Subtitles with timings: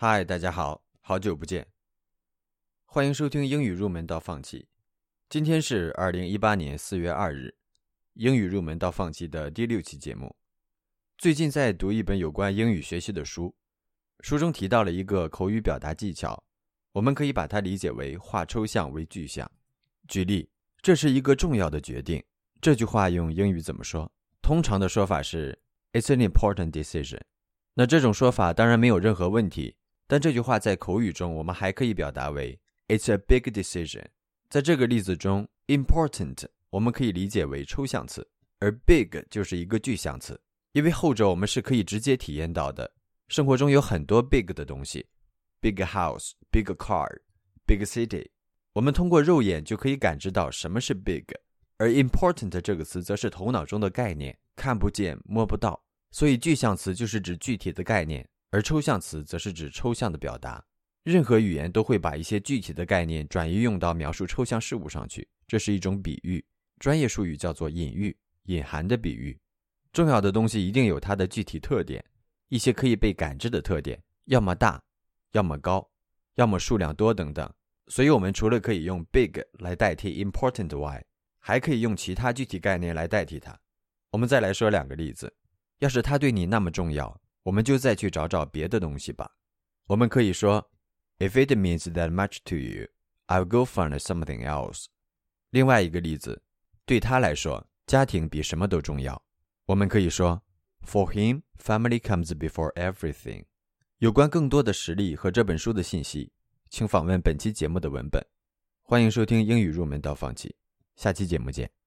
[0.00, 1.66] 嗨，大家好，好久不见，
[2.84, 4.68] 欢迎收听英语入门到放弃。
[5.28, 7.56] 今天是二零一八年四月二日，
[8.14, 10.36] 英语入门到放弃的第六期节目。
[11.16, 13.52] 最近在读一本有关英语学习的书，
[14.20, 16.44] 书中提到了一个口语表达技巧，
[16.92, 19.50] 我们可以把它理解为化抽象为具象。
[20.06, 20.48] 举例，
[20.80, 22.22] 这是一个重要的决定。
[22.60, 24.08] 这句话用英语怎么说？
[24.40, 25.58] 通常的说法是
[25.92, 27.22] "It's an important decision"。
[27.74, 29.74] 那这种说法当然没有任何问题。
[30.08, 34.06] 但这句话在口语中，我们还可以表达为 "It's a big decision"。
[34.48, 38.26] 在这个例子中，"important" 我们可以理解为抽象词，
[38.58, 40.40] 而 "big" 就是一个具象词，
[40.72, 42.90] 因为后者我们是可以直接体验到的。
[43.28, 45.06] 生活中有很多 big 的东西
[45.60, 47.06] ，big house、big car、
[47.66, 48.26] big city，
[48.72, 51.26] 我们通过肉眼就可以感知到什么是 big。
[51.76, 58.26] 而 "important" 这个词则是头脑中的概念，看不见、摸不到，所以具象词就是指具体的概念。
[58.50, 60.64] 而抽象词则是指抽象的表达，
[61.04, 66.44] 任何语言都会把一些具体的概念转移用到描述抽象事物上去，这是一种比喻，
[66.78, 69.38] 专业术语叫做隐喻、隐含的比喻。
[69.92, 72.04] 重要的东西一定有它的具体特点，
[72.48, 74.82] 一些可以被感知的特点，要么大，
[75.32, 75.90] 要么高，
[76.34, 77.50] 要么数量多等等。
[77.88, 81.02] 所以，我们除了可以用 big 来代替 important 外，
[81.38, 83.58] 还可以用其他具体概念来代替它。
[84.10, 85.34] 我们再来说两个例子，
[85.78, 87.18] 要是它对你那么重要。
[87.48, 89.30] 我们就再去找找别的东西吧。
[89.86, 90.70] 我们可以说
[91.18, 92.88] ，If it means that much to you,
[93.26, 94.84] I'll go find something else。
[95.48, 96.42] 另外一个例子，
[96.84, 99.22] 对他来说，家庭比什么都重要。
[99.64, 100.42] 我们可以说
[100.86, 103.46] ，For him, family comes before everything。
[103.96, 106.30] 有关更多的实例和这本书的信息，
[106.68, 108.22] 请访问本期节目的文本。
[108.82, 110.54] 欢迎收听英语入门到放弃，
[110.96, 111.77] 下期节目见。